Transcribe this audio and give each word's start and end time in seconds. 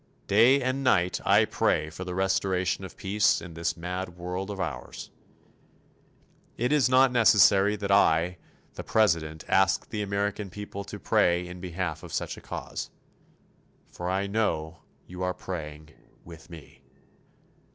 Day 0.25 0.59
and 0.63 0.83
night 0.83 1.21
I 1.27 1.45
pray 1.45 1.91
for 1.91 2.03
the 2.03 2.15
restoration 2.15 2.83
of 2.83 2.97
peace 2.97 3.39
in 3.39 3.53
this 3.53 3.77
mad 3.77 4.17
world 4.17 4.49
of 4.49 4.59
ours. 4.59 5.11
It 6.57 6.71
is 6.71 6.89
not 6.89 7.11
necessary 7.11 7.75
that 7.75 7.91
I, 7.91 8.39
the 8.73 8.83
President, 8.83 9.43
ask 9.47 9.87
the 9.91 10.01
American 10.01 10.49
people 10.49 10.83
to 10.85 10.97
pray 10.97 11.45
in 11.47 11.59
behalf 11.61 12.01
of 12.01 12.11
such 12.13 12.35
a 12.35 12.41
cause 12.41 12.89
for 13.91 14.09
I 14.09 14.25
know 14.25 14.79
you 15.05 15.21
are 15.21 15.35
praying 15.35 15.89
with 16.25 16.49
me. 16.49 16.81